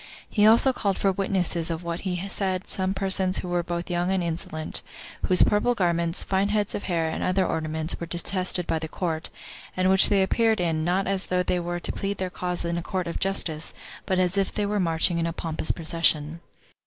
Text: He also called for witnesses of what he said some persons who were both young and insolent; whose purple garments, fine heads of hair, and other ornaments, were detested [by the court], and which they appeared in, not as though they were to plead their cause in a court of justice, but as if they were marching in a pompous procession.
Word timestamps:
He 0.27 0.47
also 0.47 0.73
called 0.73 0.97
for 0.97 1.11
witnesses 1.11 1.69
of 1.69 1.83
what 1.83 1.99
he 1.99 2.27
said 2.27 2.67
some 2.67 2.95
persons 2.95 3.37
who 3.37 3.47
were 3.47 3.61
both 3.61 3.87
young 3.91 4.09
and 4.11 4.23
insolent; 4.23 4.81
whose 5.27 5.43
purple 5.43 5.75
garments, 5.75 6.23
fine 6.23 6.49
heads 6.49 6.73
of 6.73 6.85
hair, 6.85 7.07
and 7.07 7.21
other 7.23 7.45
ornaments, 7.45 7.95
were 7.99 8.07
detested 8.07 8.65
[by 8.65 8.79
the 8.79 8.87
court], 8.87 9.29
and 9.77 9.91
which 9.91 10.09
they 10.09 10.23
appeared 10.23 10.59
in, 10.59 10.83
not 10.83 11.05
as 11.05 11.27
though 11.27 11.43
they 11.43 11.59
were 11.59 11.79
to 11.79 11.91
plead 11.91 12.17
their 12.17 12.31
cause 12.31 12.65
in 12.65 12.79
a 12.79 12.81
court 12.81 13.05
of 13.05 13.19
justice, 13.19 13.75
but 14.07 14.17
as 14.17 14.39
if 14.39 14.51
they 14.51 14.65
were 14.65 14.79
marching 14.79 15.19
in 15.19 15.27
a 15.27 15.33
pompous 15.33 15.69
procession. 15.69 16.39